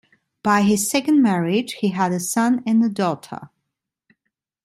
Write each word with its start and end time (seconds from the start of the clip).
By 0.41 0.63
his 0.63 0.89
second 0.89 1.21
marriage 1.21 1.73
he 1.73 1.89
had 1.89 2.11
a 2.11 2.19
son 2.19 2.63
and 2.65 2.83
a 2.83 2.89
daughter. 2.89 3.51